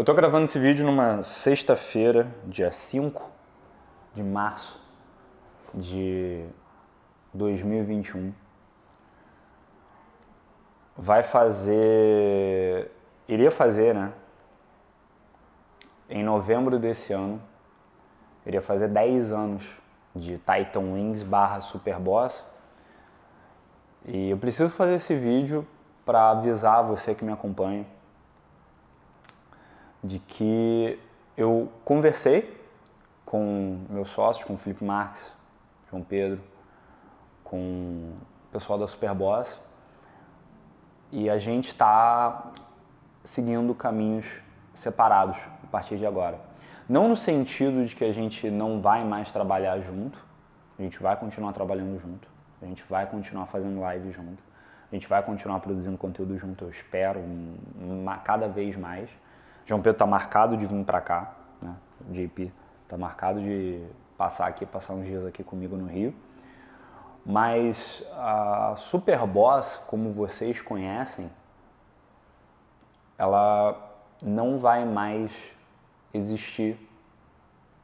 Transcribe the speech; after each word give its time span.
Eu 0.00 0.04
tô 0.04 0.14
gravando 0.14 0.46
esse 0.46 0.58
vídeo 0.58 0.86
numa 0.86 1.22
sexta-feira, 1.22 2.34
dia 2.46 2.72
5 2.72 3.22
de 4.14 4.22
março 4.22 4.80
de 5.74 6.42
2021. 7.34 8.32
Vai 10.96 11.22
fazer. 11.22 12.90
Iria 13.28 13.50
fazer, 13.50 13.94
né? 13.94 14.10
Em 16.08 16.24
novembro 16.24 16.78
desse 16.78 17.12
ano, 17.12 17.38
iria 18.46 18.62
fazer 18.62 18.88
10 18.88 19.30
anos 19.30 19.70
de 20.16 20.38
Titan 20.38 20.94
Wings 20.94 21.22
barra 21.22 21.60
Superboss. 21.60 22.42
E 24.06 24.30
eu 24.30 24.38
preciso 24.38 24.70
fazer 24.70 24.94
esse 24.94 25.14
vídeo 25.14 25.68
para 26.06 26.30
avisar 26.30 26.82
você 26.82 27.14
que 27.14 27.22
me 27.22 27.32
acompanha 27.32 27.84
de 30.02 30.18
que 30.18 30.98
eu 31.36 31.70
conversei 31.84 32.58
com 33.24 33.84
meus 33.88 34.10
sócios, 34.10 34.44
com 34.44 34.54
o 34.54 34.56
Felipe 34.56 34.84
Marques, 34.84 35.30
João 35.90 36.02
Pedro, 36.02 36.40
com 37.44 37.56
o 37.56 38.52
pessoal 38.52 38.78
da 38.78 38.86
Superboss 38.86 39.48
e 41.12 41.28
a 41.28 41.38
gente 41.38 41.68
está 41.68 42.52
seguindo 43.24 43.74
caminhos 43.74 44.26
separados 44.74 45.36
a 45.62 45.66
partir 45.66 45.98
de 45.98 46.06
agora. 46.06 46.38
Não 46.88 47.08
no 47.08 47.16
sentido 47.16 47.84
de 47.84 47.94
que 47.94 48.04
a 48.04 48.12
gente 48.12 48.50
não 48.50 48.80
vai 48.80 49.04
mais 49.04 49.30
trabalhar 49.30 49.80
junto, 49.80 50.18
a 50.78 50.82
gente 50.82 51.00
vai 51.00 51.16
continuar 51.16 51.52
trabalhando 51.52 52.00
junto, 52.00 52.28
a 52.62 52.66
gente 52.66 52.84
vai 52.88 53.06
continuar 53.06 53.46
fazendo 53.46 53.80
live 53.80 54.10
junto, 54.12 54.42
a 54.90 54.94
gente 54.94 55.08
vai 55.08 55.22
continuar 55.22 55.60
produzindo 55.60 55.96
conteúdo 55.96 56.36
junto, 56.36 56.64
eu 56.64 56.70
espero, 56.70 57.20
cada 58.24 58.48
vez 58.48 58.76
mais. 58.76 59.08
João 59.66 59.80
Pedro 59.80 59.92
está 59.92 60.06
marcado 60.06 60.56
de 60.56 60.66
vir 60.66 60.84
para 60.84 61.00
cá, 61.00 61.32
né? 61.60 61.74
O 62.08 62.12
JP 62.12 62.52
está 62.84 62.96
marcado 62.96 63.40
de 63.40 63.84
passar 64.16 64.46
aqui, 64.46 64.66
passar 64.66 64.94
uns 64.94 65.06
dias 65.06 65.24
aqui 65.24 65.44
comigo 65.44 65.76
no 65.76 65.86
Rio. 65.86 66.14
Mas 67.24 68.04
a 68.12 68.74
Superboss, 68.76 69.80
como 69.86 70.12
vocês 70.12 70.60
conhecem, 70.60 71.30
ela 73.16 73.76
não 74.22 74.58
vai 74.58 74.84
mais 74.84 75.32
existir 76.12 76.78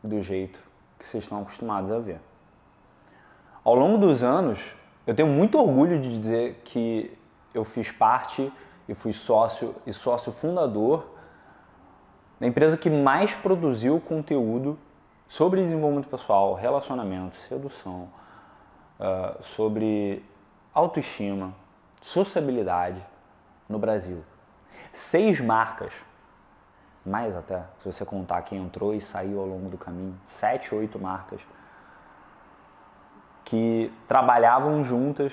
do 0.02 0.20
jeito 0.22 0.60
que 0.98 1.04
vocês 1.04 1.24
estão 1.24 1.42
acostumados 1.42 1.92
a 1.92 1.98
ver. 1.98 2.20
Ao 3.62 3.74
longo 3.74 3.98
dos 3.98 4.22
anos, 4.22 4.58
eu 5.06 5.14
tenho 5.14 5.28
muito 5.28 5.58
orgulho 5.58 6.00
de 6.00 6.20
dizer 6.20 6.62
que 6.64 7.16
eu 7.52 7.64
fiz 7.64 7.90
parte 7.90 8.52
e 8.88 8.94
fui 8.94 9.12
sócio 9.12 9.74
e 9.86 9.92
sócio 9.92 10.32
fundador 10.32 11.15
da 12.38 12.46
empresa 12.46 12.76
que 12.76 12.90
mais 12.90 13.34
produziu 13.34 14.00
conteúdo 14.00 14.78
sobre 15.28 15.62
desenvolvimento 15.62 16.08
pessoal, 16.08 16.54
relacionamento, 16.54 17.36
sedução, 17.48 18.08
uh, 19.00 19.42
sobre 19.42 20.24
autoestima, 20.72 21.54
sociabilidade 22.00 23.04
no 23.68 23.78
Brasil. 23.78 24.22
Seis 24.92 25.40
marcas, 25.40 25.92
mais 27.04 27.34
até, 27.34 27.62
se 27.80 27.90
você 27.90 28.04
contar 28.04 28.42
quem 28.42 28.58
entrou 28.62 28.94
e 28.94 29.00
saiu 29.00 29.40
ao 29.40 29.46
longo 29.46 29.68
do 29.68 29.78
caminho, 29.78 30.18
sete, 30.26 30.74
oito 30.74 30.98
marcas 30.98 31.40
que 33.44 33.92
trabalhavam 34.08 34.82
juntas, 34.82 35.32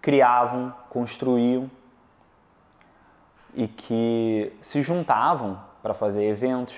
criavam, 0.00 0.74
construíam 0.90 1.70
e 3.54 3.68
que 3.68 4.52
se 4.60 4.82
juntavam 4.82 5.60
para 5.82 5.94
fazer 5.94 6.24
eventos, 6.24 6.74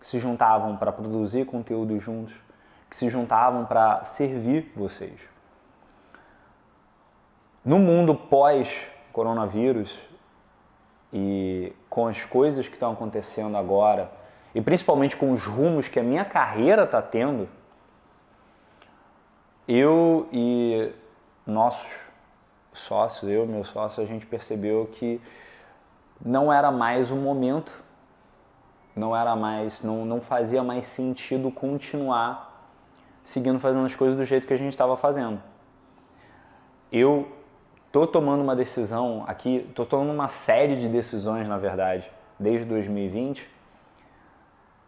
que 0.00 0.06
se 0.06 0.18
juntavam 0.18 0.76
para 0.76 0.92
produzir 0.92 1.46
conteúdo 1.46 1.98
juntos, 2.00 2.34
que 2.88 2.96
se 2.96 3.08
juntavam 3.08 3.64
para 3.64 4.04
servir 4.04 4.72
vocês. 4.74 5.20
No 7.64 7.78
mundo 7.78 8.14
pós-coronavírus 8.14 9.96
e 11.12 11.72
com 11.90 12.06
as 12.06 12.24
coisas 12.24 12.66
que 12.66 12.74
estão 12.74 12.92
acontecendo 12.92 13.56
agora, 13.56 14.10
e 14.54 14.60
principalmente 14.60 15.16
com 15.16 15.32
os 15.32 15.44
rumos 15.44 15.88
que 15.88 16.00
a 16.00 16.02
minha 16.02 16.24
carreira 16.24 16.84
está 16.84 17.02
tendo, 17.02 17.48
eu 19.66 20.26
e 20.32 20.90
nossos 21.46 21.88
sócios, 22.72 23.30
eu 23.30 23.44
e 23.44 23.48
meu 23.48 23.64
sócio, 23.64 24.02
a 24.02 24.06
gente 24.06 24.24
percebeu 24.24 24.88
que 24.92 25.20
não 26.24 26.52
era 26.52 26.70
mais 26.70 27.10
o 27.10 27.16
momento, 27.16 27.72
não 28.94 29.16
era 29.16 29.36
mais, 29.36 29.82
não, 29.82 30.04
não 30.04 30.20
fazia 30.20 30.62
mais 30.62 30.86
sentido 30.86 31.50
continuar 31.50 32.48
seguindo 33.28 33.58
fazendo 33.60 33.84
as 33.84 33.94
coisas 33.94 34.16
do 34.16 34.24
jeito 34.24 34.46
que 34.46 34.54
a 34.54 34.56
gente 34.56 34.72
estava 34.72 34.96
fazendo. 34.96 35.38
Eu 36.90 37.30
tô 37.92 38.06
tomando 38.06 38.42
uma 38.42 38.56
decisão 38.56 39.22
aqui, 39.28 39.70
tô 39.74 39.84
tomando 39.84 40.10
uma 40.10 40.28
série 40.28 40.76
de 40.76 40.88
decisões, 40.88 41.46
na 41.46 41.58
verdade, 41.58 42.10
desde 42.38 42.64
2020, 42.64 43.46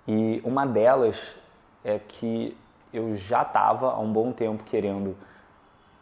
e 0.09 0.41
uma 0.43 0.67
delas 0.67 1.21
é 1.85 1.99
que 1.99 2.57
eu 2.95 3.15
já 3.15 3.43
estava 3.43 3.93
há 3.93 3.99
um 3.99 4.11
bom 4.11 4.33
tempo 4.33 4.65
querendo 4.65 5.15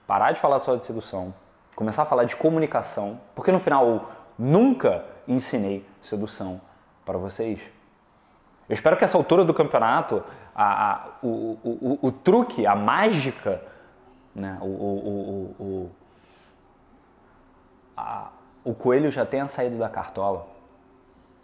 parar 0.07 0.31
de 0.31 0.39
falar 0.39 0.61
só 0.61 0.77
de 0.77 0.85
sedução, 0.85 1.35
começar 1.75 2.03
a 2.03 2.07
falar 2.07 2.23
de 2.23 2.37
comunicação, 2.37 3.21
porque 3.35 3.51
no 3.51 3.59
final 3.59 4.13
nunca 4.39 5.05
ensinei 5.29 5.85
sedução 6.03 6.61
para 7.05 7.19
vocês. 7.19 7.61
Eu 8.69 8.75
espero 8.75 8.97
que 8.97 9.05
essa 9.05 9.17
altura 9.17 9.45
do 9.45 9.55
campeonato, 9.55 10.23
a, 10.55 10.93
a, 10.93 11.09
o, 11.23 11.29
o, 11.29 11.99
o, 12.03 12.09
o, 12.09 12.13
truque, 12.13 12.67
a 12.67 12.75
mágica, 12.75 13.63
né, 14.35 14.59
o, 14.61 15.91
a, 17.97 18.31
o 18.65 18.75
coelho 18.75 19.11
já 19.11 19.25
tenha 19.25 19.47
saído 19.49 19.79
da 19.79 19.89
cartola. 19.89 20.47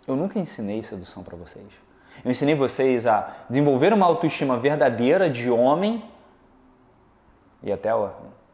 Eu 0.07 0.17
nunca 0.17 0.39
ensinei 0.39 0.83
sedução 0.83 1.23
para 1.23 1.37
vocês. 1.37 1.67
Eu 2.25 2.31
ensinei 2.31 2.55
vocês 2.55 3.07
a 3.07 3.35
desenvolver 3.49 3.93
uma 3.93 4.07
autoestima 4.07 4.59
verdadeira 4.59 5.29
de 5.29 5.51
homem 5.51 6.05
e 7.63 7.73
até 7.73 7.91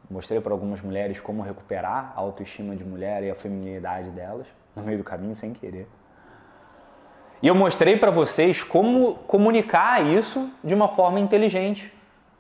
mostrei 0.09 0.41
para 0.41 0.53
algumas 0.53 0.81
mulheres 0.81 1.21
como 1.21 1.43
recuperar 1.43 2.13
a 2.17 2.21
autoestima 2.21 2.75
de 2.77 2.85
mulher 2.85 3.23
e 3.25 3.31
a 3.31 3.35
feminilidade 3.35 4.11
delas 4.11 4.47
no 4.75 4.83
meio 4.83 4.99
do 4.99 5.05
caminho 5.05 5.35
sem 5.35 5.53
querer. 5.53 5.89
E 7.43 7.49
eu 7.49 7.55
mostrei 7.55 7.97
para 7.97 8.11
vocês 8.11 8.63
como 8.63 9.15
comunicar 9.27 10.05
isso 10.05 10.51
de 10.63 10.75
uma 10.75 10.89
forma 10.89 11.19
inteligente, 11.19 11.93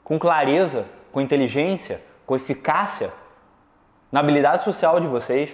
com 0.04 0.18
clareza, 0.18 0.86
com 1.10 1.20
inteligência, 1.20 2.02
com 2.26 2.36
eficácia, 2.36 3.10
na 4.12 4.20
habilidade 4.20 4.62
social 4.62 5.00
de 5.00 5.06
vocês. 5.06 5.50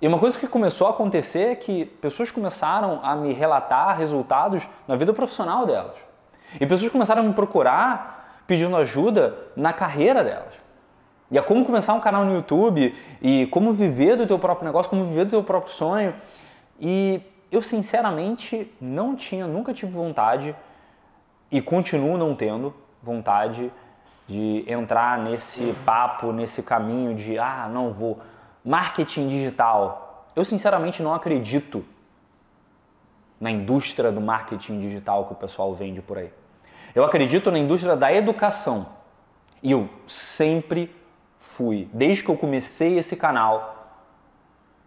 E 0.00 0.06
uma 0.06 0.18
coisa 0.18 0.38
que 0.38 0.46
começou 0.46 0.86
a 0.86 0.90
acontecer 0.90 1.50
é 1.50 1.54
que 1.56 1.84
pessoas 1.84 2.30
começaram 2.30 3.00
a 3.02 3.16
me 3.16 3.32
relatar 3.32 3.96
resultados 3.96 4.68
na 4.86 4.94
vida 4.94 5.12
profissional 5.12 5.66
delas. 5.66 5.96
E 6.60 6.66
pessoas 6.66 6.90
começaram 6.90 7.22
a 7.22 7.24
me 7.24 7.34
procurar 7.34 8.42
pedindo 8.46 8.76
ajuda 8.76 9.36
na 9.56 9.72
carreira 9.72 10.22
delas. 10.22 10.54
E 11.30 11.38
a 11.38 11.42
como 11.42 11.64
começar 11.64 11.94
um 11.94 12.00
canal 12.00 12.24
no 12.24 12.34
YouTube 12.34 12.94
e 13.20 13.46
como 13.46 13.72
viver 13.72 14.16
do 14.16 14.26
teu 14.26 14.38
próprio 14.38 14.66
negócio, 14.66 14.90
como 14.90 15.06
viver 15.06 15.24
do 15.24 15.30
teu 15.30 15.44
próprio 15.44 15.72
sonho. 15.72 16.14
E 16.78 17.20
eu 17.50 17.62
sinceramente 17.62 18.70
não 18.80 19.14
tinha, 19.14 19.46
nunca 19.46 19.72
tive 19.72 19.92
vontade 19.92 20.54
e 21.50 21.60
continuo 21.60 22.16
não 22.16 22.34
tendo 22.34 22.74
vontade 23.02 23.70
de 24.26 24.64
entrar 24.66 25.18
nesse 25.18 25.74
papo, 25.84 26.32
nesse 26.32 26.62
caminho 26.62 27.14
de 27.14 27.38
ah, 27.38 27.68
não 27.70 27.92
vou 27.92 28.20
marketing 28.64 29.28
digital. 29.28 30.26
Eu 30.34 30.44
sinceramente 30.44 31.02
não 31.02 31.14
acredito 31.14 31.84
na 33.40 33.50
indústria 33.50 34.12
do 34.12 34.20
marketing 34.20 34.80
digital 34.80 35.26
que 35.26 35.32
o 35.32 35.36
pessoal 35.36 35.74
vende 35.74 36.00
por 36.00 36.16
aí. 36.16 36.32
Eu 36.94 37.04
acredito 37.04 37.50
na 37.50 37.58
indústria 37.58 37.96
da 37.96 38.12
educação. 38.12 38.86
E 39.62 39.72
eu 39.72 39.88
sempre 40.06 40.94
fui, 41.42 41.88
desde 41.92 42.22
que 42.22 42.30
eu 42.30 42.36
comecei 42.36 42.98
esse 42.98 43.16
canal 43.16 44.00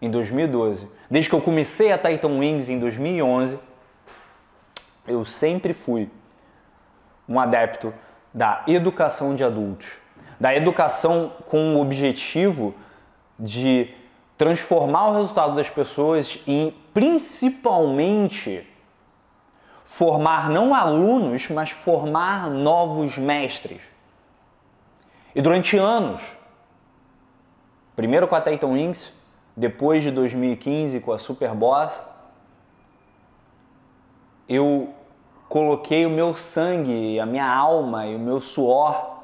em 0.02 0.10
2012, 0.10 0.90
desde 1.10 1.30
que 1.30 1.36
eu 1.36 1.42
comecei 1.42 1.92
a 1.92 1.98
Titan 1.98 2.40
Wings 2.40 2.70
em 2.70 2.80
2011, 2.80 3.60
eu 5.08 5.24
sempre 5.26 5.74
fui 5.74 6.10
um 7.28 7.40
adepto 7.40 7.94
da 8.34 8.64
educação 8.68 9.36
de 9.36 9.44
adultos, 9.44 9.94
da 10.40 10.56
educação 10.56 11.34
com 11.50 11.76
o 11.76 11.82
objetivo 11.82 12.74
de 13.40 13.94
transformar 14.38 15.10
o 15.10 15.14
resultado 15.14 15.56
das 15.56 15.70
pessoas 15.70 16.40
e 16.48 16.74
principalmente 16.94 18.68
formar 19.84 20.50
não 20.50 20.74
alunos, 20.74 21.48
mas 21.50 21.70
formar 21.70 22.50
novos 22.50 23.18
mestres. 23.18 23.82
E 25.34 25.42
durante 25.42 25.78
anos 25.78 26.35
Primeiro 27.96 28.28
com 28.28 28.36
a 28.36 28.42
Titan 28.42 28.68
Wings, 28.68 29.12
depois 29.56 30.04
de 30.04 30.12
2015 30.12 31.00
com 31.00 31.14
a 31.14 31.20
Superboss 31.20 32.04
eu 34.48 34.94
coloquei 35.50 36.06
o 36.06 36.10
meu 36.10 36.36
sangue, 36.36 37.20
a 37.20 37.26
minha 37.26 37.48
alma 37.48 38.06
e 38.06 38.16
o 38.16 38.20
meu 38.20 38.40
suor 38.40 39.16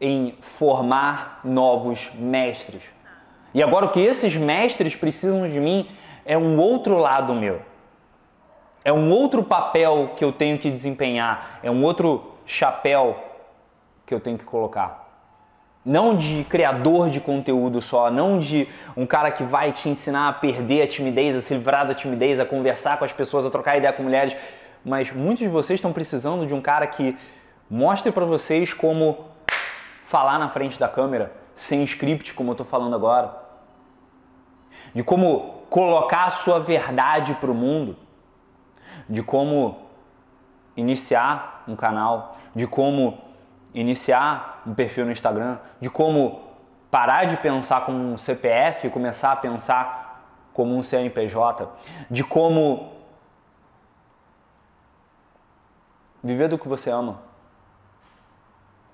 em 0.00 0.36
formar 0.40 1.40
novos 1.42 2.10
mestres. 2.14 2.82
E 3.54 3.62
agora 3.62 3.86
o 3.86 3.92
que 3.92 4.00
esses 4.00 4.36
mestres 4.36 4.94
precisam 4.94 5.48
de 5.48 5.58
mim 5.58 5.88
é 6.24 6.36
um 6.36 6.58
outro 6.58 6.98
lado 6.98 7.34
meu. 7.34 7.62
É 8.84 8.92
um 8.92 9.10
outro 9.10 9.42
papel 9.42 10.12
que 10.16 10.24
eu 10.24 10.32
tenho 10.32 10.58
que 10.58 10.70
desempenhar, 10.70 11.58
é 11.62 11.70
um 11.70 11.82
outro 11.82 12.34
chapéu 12.44 13.16
que 14.04 14.14
eu 14.14 14.20
tenho 14.20 14.36
que 14.36 14.44
colocar. 14.44 15.05
Não 15.86 16.16
de 16.16 16.42
criador 16.42 17.08
de 17.10 17.20
conteúdo 17.20 17.80
só, 17.80 18.10
não 18.10 18.40
de 18.40 18.68
um 18.96 19.06
cara 19.06 19.30
que 19.30 19.44
vai 19.44 19.70
te 19.70 19.88
ensinar 19.88 20.28
a 20.28 20.32
perder 20.32 20.82
a 20.82 20.86
timidez, 20.88 21.36
a 21.36 21.40
se 21.40 21.54
livrar 21.54 21.86
da 21.86 21.94
timidez, 21.94 22.40
a 22.40 22.44
conversar 22.44 22.98
com 22.98 23.04
as 23.04 23.12
pessoas, 23.12 23.44
a 23.46 23.50
trocar 23.50 23.76
ideia 23.76 23.92
com 23.92 24.02
mulheres, 24.02 24.36
mas 24.84 25.12
muitos 25.12 25.44
de 25.44 25.48
vocês 25.48 25.78
estão 25.78 25.92
precisando 25.92 26.44
de 26.44 26.52
um 26.52 26.60
cara 26.60 26.88
que 26.88 27.16
mostre 27.70 28.10
para 28.10 28.24
vocês 28.24 28.74
como 28.74 29.26
falar 30.06 30.40
na 30.40 30.48
frente 30.48 30.76
da 30.76 30.88
câmera, 30.88 31.32
sem 31.54 31.84
script, 31.84 32.34
como 32.34 32.50
eu 32.50 32.54
estou 32.54 32.66
falando 32.66 32.96
agora. 32.96 33.46
De 34.92 35.04
como 35.04 35.62
colocar 35.70 36.24
a 36.24 36.30
sua 36.30 36.58
verdade 36.58 37.34
para 37.34 37.50
o 37.50 37.54
mundo. 37.54 37.96
De 39.08 39.22
como 39.22 39.86
iniciar 40.76 41.62
um 41.68 41.76
canal. 41.76 42.36
De 42.54 42.66
como 42.66 43.18
iniciar 43.80 44.62
um 44.66 44.74
perfil 44.74 45.04
no 45.04 45.12
Instagram. 45.12 45.58
De 45.80 45.90
como 45.90 46.42
parar 46.90 47.26
de 47.26 47.36
pensar 47.36 47.84
como 47.84 47.98
um 47.98 48.18
CPF 48.18 48.86
e 48.86 48.90
começar 48.90 49.32
a 49.32 49.36
pensar 49.36 50.24
como 50.52 50.74
um 50.74 50.82
CNPJ. 50.82 51.68
De 52.10 52.24
como 52.24 52.92
viver 56.24 56.48
do 56.48 56.58
que 56.58 56.66
você 56.66 56.90
ama 56.90 57.20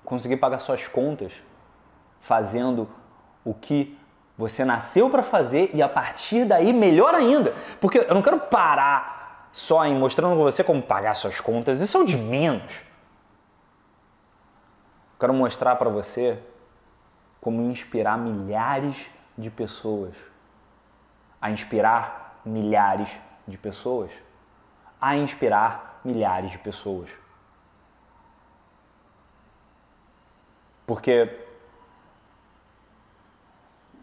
conseguir 0.03 0.37
pagar 0.37 0.59
suas 0.59 0.87
contas 0.87 1.31
fazendo 2.19 2.87
o 3.43 3.53
que 3.53 3.97
você 4.37 4.65
nasceu 4.65 5.09
para 5.09 5.23
fazer 5.23 5.71
e 5.73 5.81
a 5.81 5.87
partir 5.87 6.45
daí 6.45 6.73
melhor 6.73 7.15
ainda. 7.15 7.53
Porque 7.79 7.99
eu 7.99 8.13
não 8.13 8.21
quero 8.21 8.39
parar 8.39 9.47
só 9.51 9.85
em 9.85 9.97
mostrando 9.97 10.35
para 10.35 10.43
você 10.43 10.63
como 10.63 10.81
pagar 10.81 11.15
suas 11.15 11.39
contas, 11.39 11.79
isso 11.79 11.97
é 11.97 11.99
o 12.01 12.05
de 12.05 12.17
menos. 12.17 12.92
Quero 15.23 15.33
mostrar 15.33 15.77
para 15.77 15.89
você 15.89 16.37
como 17.39 17.61
inspirar 17.71 18.17
milhares 18.17 19.05
de 19.37 19.49
pessoas 19.49 20.13
a 21.41 21.49
inspirar 21.49 22.41
milhares 22.45 23.09
de 23.47 23.57
pessoas 23.57 24.11
a 24.99 25.15
inspirar 25.15 26.01
milhares 26.03 26.51
de 26.51 26.57
pessoas. 26.57 27.09
Porque 30.85 31.33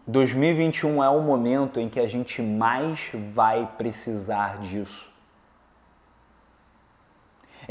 2021 0.07 1.03
é 1.03 1.09
o 1.09 1.21
momento 1.21 1.79
em 1.79 1.87
que 1.87 1.99
a 1.99 2.07
gente 2.07 2.41
mais 2.41 3.11
vai 3.31 3.71
precisar 3.77 4.57
disso. 4.57 5.10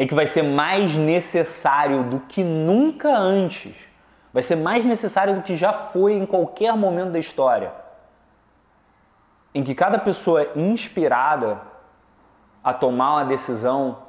Em 0.01 0.07
que 0.07 0.15
vai 0.15 0.27
ser 0.27 0.43
mais 0.43 0.97
necessário 0.97 2.03
do 2.05 2.21
que 2.21 2.43
nunca 2.43 3.11
antes. 3.17 3.75
Vai 4.33 4.43
ser 4.43 4.57
mais 4.57 4.85
necessário 4.85 5.35
do 5.35 5.43
que 5.43 5.57
já 5.57 5.73
foi 5.73 6.15
em 6.15 6.25
qualquer 6.25 6.75
momento 6.75 7.13
da 7.13 7.19
história. 7.19 7.73
Em 9.55 9.63
que 9.63 9.75
cada 9.75 9.99
pessoa 9.99 10.51
inspirada 10.57 11.61
a 12.65 12.73
tomar 12.73 13.17
uma 13.17 13.25
decisão 13.25 14.05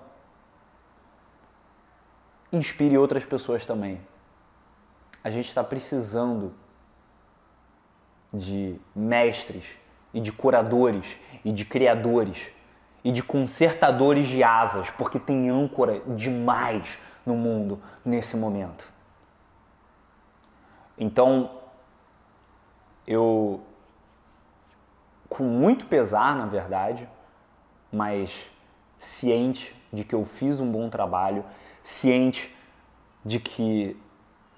inspire 2.51 2.97
outras 2.97 3.25
pessoas 3.25 3.65
também 3.65 3.99
a 5.23 5.29
gente 5.29 5.47
está 5.47 5.63
precisando 5.63 6.53
de 8.33 8.79
mestres 8.95 9.65
e 10.13 10.19
de 10.19 10.31
curadores 10.31 11.05
e 11.45 11.51
de 11.51 11.63
criadores 11.63 12.39
e 13.03 13.11
de 13.11 13.23
consertadores 13.23 14.27
de 14.27 14.43
asas, 14.43 14.89
porque 14.91 15.19
tem 15.19 15.49
âncora 15.49 16.01
demais 16.15 16.97
no 17.25 17.35
mundo 17.35 17.81
nesse 18.05 18.37
momento. 18.37 18.87
Então, 20.97 21.49
eu, 23.07 23.61
com 25.27 25.43
muito 25.43 25.85
pesar, 25.85 26.35
na 26.35 26.45
verdade, 26.45 27.07
mas 27.91 28.31
ciente 28.99 29.75
de 29.91 30.03
que 30.03 30.13
eu 30.13 30.23
fiz 30.23 30.59
um 30.59 30.71
bom 30.71 30.89
trabalho, 30.89 31.43
ciente 31.83 32.55
de 33.25 33.39
que 33.39 33.97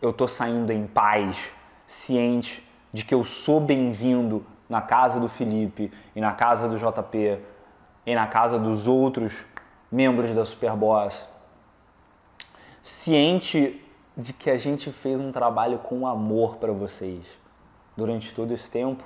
eu 0.01 0.09
estou 0.09 0.27
saindo 0.27 0.71
em 0.71 0.85
paz, 0.85 1.49
ciente 1.85 2.67
de 2.91 3.03
que 3.05 3.13
eu 3.13 3.23
sou 3.23 3.59
bem-vindo 3.59 4.45
na 4.69 4.81
casa 4.81 5.19
do 5.19 5.29
Felipe 5.29 5.91
e 6.15 6.21
na 6.21 6.33
casa 6.33 6.67
do 6.67 6.77
JP 6.77 7.39
e 8.05 8.13
na 8.13 8.27
casa 8.27 8.59
dos 8.59 8.87
outros 8.87 9.33
membros 9.91 10.31
da 10.31 10.45
Superboss. 10.45 11.25
Ciente 12.81 13.83
de 14.15 14.33
que 14.33 14.49
a 14.49 14.57
gente 14.57 14.91
fez 14.91 15.19
um 15.19 15.31
trabalho 15.31 15.79
com 15.79 16.05
amor 16.05 16.57
para 16.57 16.71
vocês 16.71 17.25
durante 17.95 18.33
todo 18.33 18.51
esse 18.51 18.69
tempo. 18.69 19.03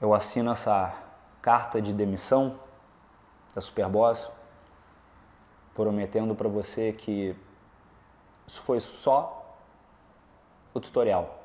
Eu 0.00 0.14
assino 0.14 0.52
essa 0.52 0.94
carta 1.42 1.80
de 1.80 1.92
demissão 1.92 2.58
da 3.54 3.60
Superboss, 3.60 4.30
prometendo 5.74 6.34
para 6.34 6.48
você 6.48 6.92
que 6.92 7.36
isso 8.46 8.62
foi 8.62 8.80
só 8.80 9.56
o 10.72 10.80
tutorial. 10.80 11.38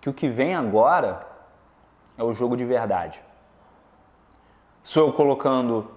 Que 0.00 0.08
o 0.08 0.14
que 0.14 0.28
vem 0.28 0.54
agora 0.54 1.26
é 2.18 2.22
o 2.22 2.34
jogo 2.34 2.56
de 2.56 2.64
verdade. 2.64 3.18
Sou 4.82 5.06
eu 5.06 5.12
colocando 5.12 5.90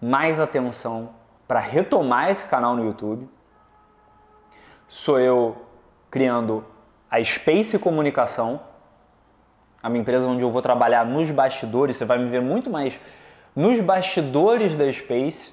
mais 0.00 0.40
atenção 0.40 1.10
para 1.46 1.60
retomar 1.60 2.30
esse 2.30 2.46
canal 2.46 2.74
no 2.74 2.84
YouTube. 2.84 3.28
Sou 4.88 5.18
eu 5.18 5.56
criando 6.10 6.64
a 7.10 7.22
Space 7.22 7.78
Comunicação, 7.78 8.60
a 9.82 9.88
minha 9.88 10.00
empresa 10.00 10.26
onde 10.26 10.42
eu 10.42 10.50
vou 10.50 10.62
trabalhar 10.62 11.04
nos 11.04 11.30
bastidores. 11.30 11.96
Você 11.96 12.04
vai 12.04 12.18
me 12.18 12.30
ver 12.30 12.40
muito 12.40 12.70
mais 12.70 12.98
nos 13.54 13.80
bastidores 13.80 14.76
da 14.76 14.90
Space 14.92 15.52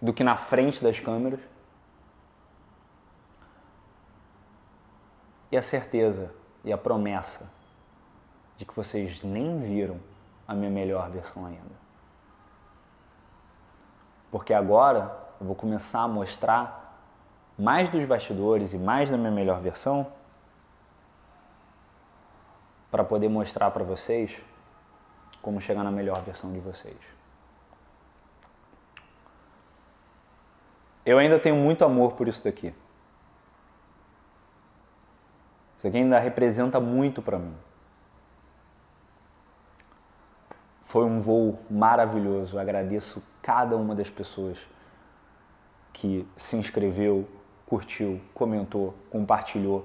do 0.00 0.12
que 0.12 0.22
na 0.22 0.36
frente 0.36 0.82
das 0.82 1.00
câmeras. 1.00 1.40
e 5.50 5.56
a 5.56 5.62
certeza 5.62 6.32
e 6.64 6.72
a 6.72 6.78
promessa 6.78 7.50
de 8.56 8.64
que 8.64 8.74
vocês 8.74 9.22
nem 9.22 9.60
viram 9.60 10.00
a 10.46 10.54
minha 10.54 10.70
melhor 10.70 11.10
versão 11.10 11.46
ainda. 11.46 11.76
Porque 14.30 14.54
agora 14.54 15.16
eu 15.40 15.46
vou 15.46 15.54
começar 15.54 16.00
a 16.00 16.08
mostrar 16.08 16.86
mais 17.58 17.88
dos 17.90 18.04
bastidores 18.04 18.72
e 18.72 18.78
mais 18.78 19.10
da 19.10 19.16
minha 19.16 19.30
melhor 19.30 19.60
versão 19.60 20.06
para 22.90 23.04
poder 23.04 23.28
mostrar 23.28 23.70
para 23.70 23.84
vocês 23.84 24.34
como 25.42 25.60
chegar 25.60 25.84
na 25.84 25.90
melhor 25.90 26.20
versão 26.22 26.52
de 26.52 26.60
vocês. 26.60 26.96
Eu 31.04 31.18
ainda 31.18 31.38
tenho 31.38 31.54
muito 31.54 31.84
amor 31.84 32.14
por 32.14 32.26
isso 32.26 32.42
daqui. 32.42 32.74
Isso 35.78 35.86
aqui 35.86 35.98
ainda 35.98 36.18
representa 36.18 36.80
muito 36.80 37.22
para 37.22 37.38
mim. 37.38 37.54
Foi 40.96 41.04
um 41.04 41.20
voo 41.20 41.58
maravilhoso. 41.68 42.58
Agradeço 42.58 43.22
cada 43.42 43.76
uma 43.76 43.94
das 43.94 44.08
pessoas 44.08 44.58
que 45.92 46.26
se 46.38 46.56
inscreveu, 46.56 47.28
curtiu, 47.66 48.18
comentou, 48.32 48.94
compartilhou, 49.10 49.84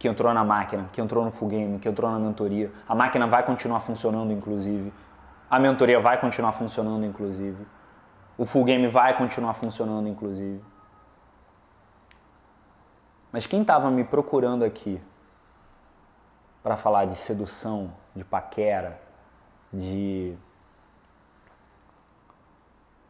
que 0.00 0.08
entrou 0.08 0.34
na 0.34 0.42
máquina, 0.42 0.90
que 0.92 1.00
entrou 1.00 1.24
no 1.24 1.30
Full 1.30 1.46
Game, 1.46 1.78
que 1.78 1.88
entrou 1.88 2.10
na 2.10 2.18
mentoria. 2.18 2.72
A 2.88 2.92
máquina 2.92 3.24
vai 3.28 3.44
continuar 3.44 3.78
funcionando, 3.82 4.32
inclusive. 4.32 4.92
A 5.48 5.60
mentoria 5.60 6.00
vai 6.00 6.20
continuar 6.20 6.50
funcionando, 6.50 7.06
inclusive. 7.06 7.64
O 8.36 8.44
Full 8.44 8.64
Game 8.64 8.88
vai 8.88 9.16
continuar 9.16 9.54
funcionando, 9.54 10.08
inclusive. 10.08 10.60
Mas 13.30 13.46
quem 13.46 13.62
estava 13.62 13.88
me 13.92 14.02
procurando 14.02 14.64
aqui 14.64 15.00
para 16.64 16.76
falar 16.76 17.04
de 17.04 17.14
sedução, 17.14 17.92
de 18.12 18.24
paquera, 18.24 19.11
de 19.72 20.36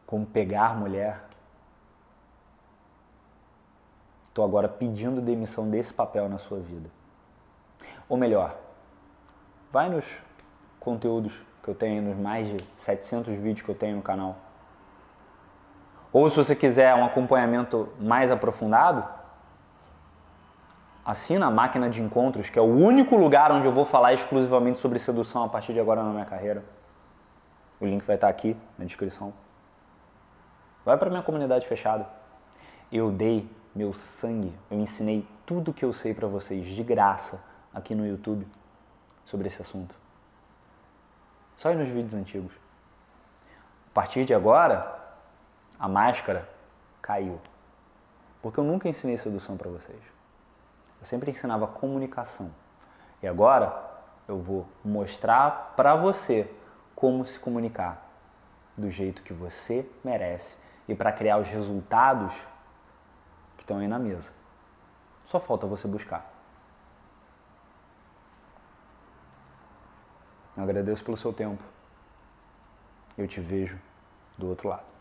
como 0.07 0.26
pegar 0.26 0.76
mulher. 0.76 1.21
Estou 4.28 4.45
agora 4.45 4.69
pedindo 4.69 5.21
demissão 5.21 5.69
desse 5.69 5.92
papel 5.92 6.28
na 6.28 6.38
sua 6.38 6.59
vida. 6.59 6.88
Ou 8.09 8.16
melhor, 8.16 8.57
vai 9.73 9.88
nos 9.88 10.04
conteúdos 10.78 11.33
que 11.62 11.69
eu 11.69 11.75
tenho 11.75 12.02
nos 12.02 12.16
mais 12.16 12.47
de 12.47 12.64
700 12.76 13.35
vídeos 13.37 13.62
que 13.62 13.69
eu 13.71 13.75
tenho 13.75 13.97
no 13.97 14.02
canal. 14.02 14.37
Ou 16.12 16.28
se 16.28 16.37
você 16.37 16.54
quiser 16.54 16.95
um 16.95 17.04
acompanhamento 17.04 17.90
mais 17.99 18.31
aprofundado, 18.31 19.22
assina 21.04 21.47
a 21.47 21.50
Máquina 21.50 21.90
de 21.90 22.00
Encontros, 22.00 22.49
que 22.49 22.59
é 22.59 22.62
o 22.62 22.66
único 22.66 23.16
lugar 23.16 23.50
onde 23.50 23.66
eu 23.66 23.73
vou 23.73 23.85
falar 23.85 24.12
exclusivamente 24.12 24.78
sobre 24.78 24.99
sedução 24.99 25.44
a 25.44 25.49
partir 25.49 25.73
de 25.73 25.80
agora 25.80 26.02
na 26.02 26.11
minha 26.11 26.25
carreira. 26.25 26.64
O 27.80 27.87
link 27.87 28.04
vai 28.04 28.16
estar 28.16 28.28
aqui 28.28 28.56
na 28.78 28.85
descrição. 28.85 29.32
Vai 30.85 30.97
para 30.97 31.11
minha 31.11 31.23
comunidade 31.23 31.66
fechada. 31.66 32.06
Eu 32.90 33.11
dei 33.11 33.49
meu 33.75 33.94
sangue, 33.94 34.54
eu 34.71 34.78
ensinei 34.78 35.26
tudo 35.47 35.73
que 35.73 35.85
eu 35.85 35.92
sei 35.92 36.12
para 36.12 36.28
vocês 36.28 36.66
de 36.66 36.82
graça 36.82 37.40
aqui 37.73 37.94
no 37.94 38.06
YouTube 38.06 38.47
sobre 39.25 39.49
esse 39.49 39.61
assunto. 39.62 39.94
Só 41.56 41.71
ir 41.71 41.76
nos 41.76 41.88
vídeos 41.88 42.14
antigos. 42.14 42.52
A 43.90 43.94
partir 43.94 44.25
de 44.25 44.35
agora, 44.35 45.00
a 45.78 45.88
máscara 45.88 46.49
caiu. 47.00 47.40
Porque 48.40 48.59
eu 48.59 48.64
nunca 48.64 48.88
ensinei 48.88 49.16
sedução 49.16 49.56
para 49.56 49.71
vocês. 49.71 50.12
Eu 51.02 51.06
sempre 51.06 51.32
ensinava 51.32 51.66
comunicação. 51.66 52.49
E 53.21 53.26
agora 53.26 53.90
eu 54.28 54.40
vou 54.40 54.68
mostrar 54.85 55.75
para 55.76 55.97
você 55.97 56.49
como 56.94 57.26
se 57.26 57.40
comunicar 57.40 58.09
do 58.76 58.88
jeito 58.88 59.25
que 59.25 59.32
você 59.32 59.85
merece 60.04 60.56
e 60.87 60.94
para 60.94 61.11
criar 61.11 61.38
os 61.38 61.49
resultados 61.49 62.32
que 63.56 63.64
estão 63.64 63.78
aí 63.78 63.88
na 63.88 63.99
mesa. 63.99 64.30
Só 65.26 65.40
falta 65.40 65.66
você 65.66 65.88
buscar. 65.88 66.25
Eu 70.56 70.62
agradeço 70.62 71.02
pelo 71.02 71.16
seu 71.16 71.32
tempo. 71.32 71.64
Eu 73.18 73.26
te 73.26 73.40
vejo 73.40 73.76
do 74.38 74.49
outro 74.49 74.68
lado. 74.68 74.91